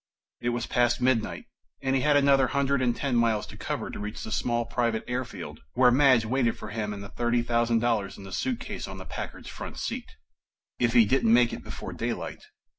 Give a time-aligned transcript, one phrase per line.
[0.39, 1.45] It was past midnight,
[1.83, 5.03] and he had another hundred and ten miles to cover to reach the small private
[5.07, 8.97] airfield where Madge waited for him and the thirty thousand dollars in the suitcase on
[8.97, 10.09] the Packard's front seat.
[10.79, 12.45] If he didn't make it before daylight....